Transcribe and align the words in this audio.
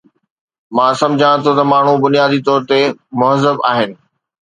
مان 0.75 0.91
سمجهان 1.01 1.37
ٿو 1.43 1.51
ته 1.57 1.63
ماڻهو 1.71 1.93
بنيادي 2.05 2.39
طور 2.47 2.59
تي 2.69 2.81
مهذب 3.19 3.57
آهن 3.73 3.89